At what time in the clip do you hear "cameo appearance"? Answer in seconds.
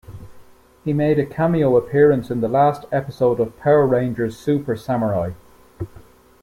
1.27-2.31